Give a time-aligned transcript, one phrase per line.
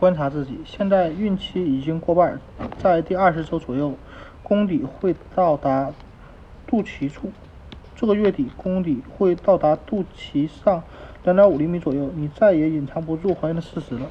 [0.00, 2.40] 观察自己现在孕期已经过半
[2.82, 3.92] 在第二十周左右
[4.42, 5.92] 宫底会到达
[6.66, 7.30] 肚脐处。
[7.94, 10.82] 这个月底宫底会到达肚脐上
[11.22, 14.06] 两点五厘米左右你再也隐藏不住怀孕的事实了。